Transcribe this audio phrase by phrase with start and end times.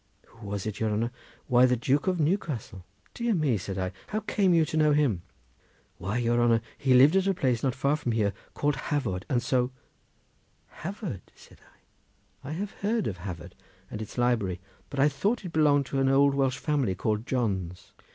[0.29, 1.11] "Who was it, your honour?
[1.45, 5.21] why, the Duke of Newcastle." "Dear me!" said I; "how came you to know him?"
[5.99, 9.43] "Why, your honour, he lived at a place not far from here, called Hafod, and
[9.43, 9.69] so—"
[10.81, 11.59] "Hafod!" said
[12.43, 13.53] I; "I have often heard of Hafod
[13.91, 14.59] and its library;
[14.89, 17.93] but I thought it belonged to an old Welsh family called Johnes."